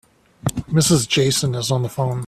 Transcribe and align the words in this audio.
Mrs. 0.71 1.07
Jason 1.07 1.53
is 1.53 1.69
on 1.69 1.83
the 1.83 1.89
phone. 1.89 2.19